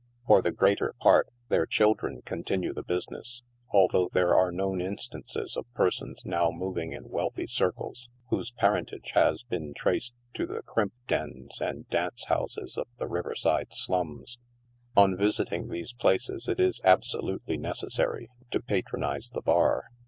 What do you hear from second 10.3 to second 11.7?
to the crimp dens